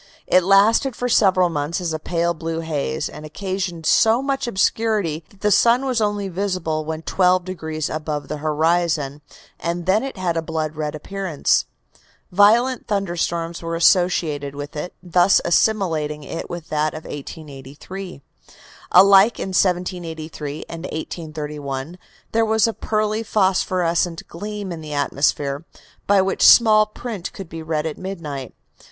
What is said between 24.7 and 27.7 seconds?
in the atmosphere, by which small print could be